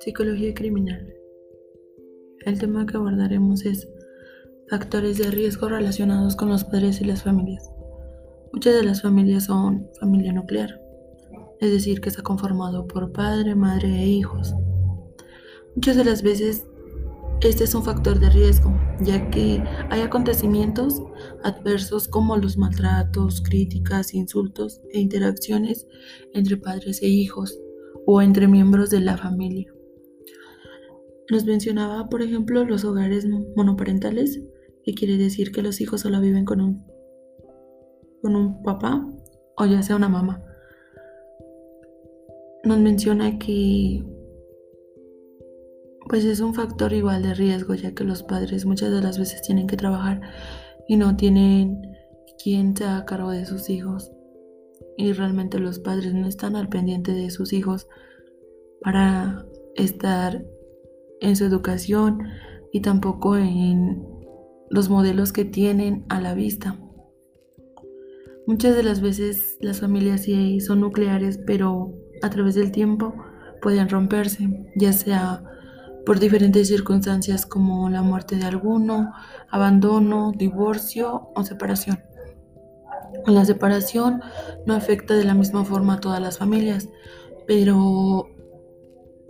[0.00, 1.14] Psicología criminal.
[2.46, 3.88] El tema que abordaremos es
[4.68, 7.70] factores de riesgo relacionados con los padres y las familias.
[8.52, 10.80] Muchas de las familias son familia nuclear,
[11.60, 14.54] es decir, que está conformado por padre, madre e hijos.
[15.74, 16.66] Muchas de las veces
[17.46, 21.02] este es un factor de riesgo, ya que hay acontecimientos
[21.44, 25.86] adversos como los maltratos, críticas, insultos e interacciones
[26.34, 27.56] entre padres e hijos
[28.06, 29.72] o entre miembros de la familia.
[31.30, 34.42] Nos mencionaba, por ejemplo, los hogares monoparentales,
[34.82, 36.86] que quiere decir que los hijos solo viven con un,
[38.22, 39.06] con un papá
[39.56, 40.42] o ya sea una mamá.
[42.64, 44.02] Nos menciona que
[46.08, 49.42] pues es un factor igual de riesgo, ya que los padres muchas de las veces
[49.42, 50.20] tienen que trabajar
[50.88, 51.82] y no tienen
[52.42, 54.10] quien se haga cargo de sus hijos.
[54.96, 57.86] Y realmente los padres no están al pendiente de sus hijos
[58.80, 59.44] para
[59.76, 60.44] estar
[61.20, 62.20] en su educación
[62.72, 64.04] y tampoco en
[64.70, 66.78] los modelos que tienen a la vista.
[68.46, 73.14] Muchas de las veces las familias sí son nucleares, pero a través del tiempo
[73.60, 75.44] pueden romperse, ya sea
[76.08, 79.12] por diferentes circunstancias como la muerte de alguno,
[79.50, 82.02] abandono, divorcio o separación.
[83.26, 84.22] La separación
[84.64, 86.88] no afecta de la misma forma a todas las familias,
[87.46, 88.26] pero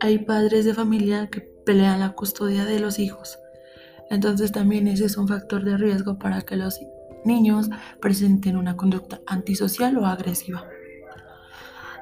[0.00, 3.38] hay padres de familia que pelean la custodia de los hijos.
[4.10, 6.80] Entonces también ese es un factor de riesgo para que los
[7.24, 10.66] niños presenten una conducta antisocial o agresiva.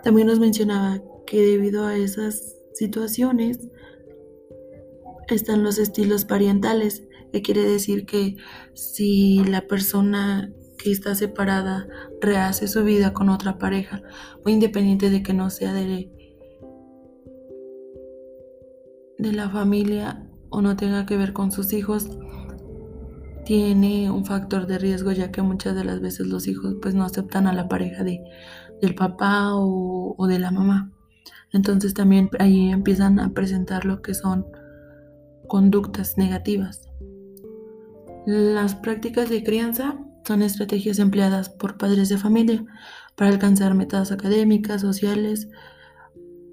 [0.02, 3.68] También nos mencionaba que debido a esas situaciones
[5.28, 8.36] están los estilos parientales, que quiere decir que
[8.74, 11.86] si la persona que está separada
[12.20, 14.02] rehace su vida con otra pareja,
[14.44, 16.10] o independiente de que no sea de
[19.18, 22.10] de la familia o no tenga que ver con sus hijos,
[23.44, 27.04] tiene un factor de riesgo ya que muchas de las veces los hijos pues no
[27.04, 28.20] aceptan a la pareja de,
[28.80, 30.92] del papá o, o de la mamá.
[31.52, 34.46] Entonces también ahí empiezan a presentar lo que son
[35.52, 36.88] conductas negativas.
[38.24, 42.64] Las prácticas de crianza son estrategias empleadas por padres de familia
[43.16, 45.50] para alcanzar metas académicas, sociales,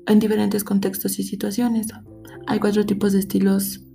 [0.05, 1.87] en diferentes contextos y situaciones.
[2.45, 3.85] Hay cuatro tipos de estilos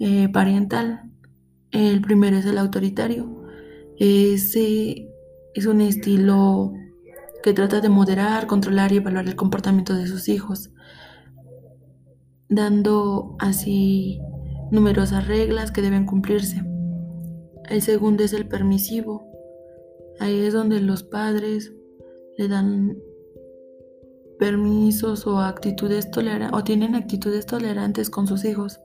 [0.00, 1.10] eh, parental.
[1.70, 3.46] El primero es el autoritario.
[3.98, 4.54] Es
[5.66, 6.74] un estilo
[7.42, 10.74] que trata de moderar, controlar y evaluar el comportamiento de sus hijos,
[12.50, 14.20] dando así
[14.72, 16.64] numerosas reglas que deben cumplirse.
[17.68, 19.30] El segundo es el permisivo.
[20.18, 21.72] Ahí es donde los padres
[22.38, 22.96] le dan
[24.38, 28.80] permisos o actitudes tolerantes o tienen actitudes tolerantes con sus hijos.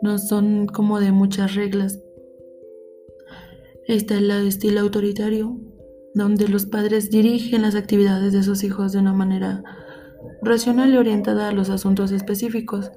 [0.00, 2.02] No son como de muchas reglas.
[3.86, 5.60] Está el estilo autoritario,
[6.14, 9.62] donde los padres dirigen las actividades de sus hijos de una manera
[10.40, 12.90] racional y orientada a los asuntos específicos,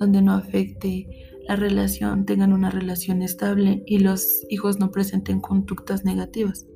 [0.00, 6.04] donde no afecte la relación, tengan una relación estable y los hijos no presenten conductas
[6.04, 6.66] negativas.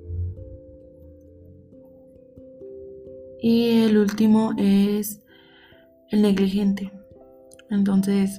[3.40, 5.22] Y el último es
[6.10, 6.92] el negligente.
[7.70, 8.38] Entonces,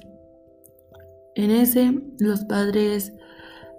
[1.34, 3.12] en ese los padres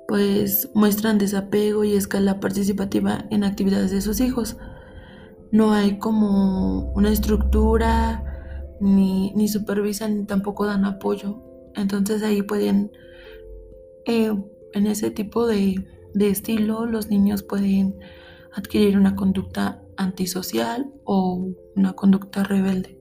[0.08, 4.58] pues muestran desapego y escala participativa en actividades de sus hijos.
[5.52, 8.24] No hay como una estructura,
[8.80, 11.44] ni, ni supervisan, ni tampoco dan apoyo.
[11.76, 12.92] Entonces ahí pueden,
[14.06, 14.34] eh,
[14.74, 15.76] en ese tipo de,
[16.14, 17.96] de estilo, los niños pueden
[18.52, 22.99] adquirir una conducta antisocial o una conducta rebelde.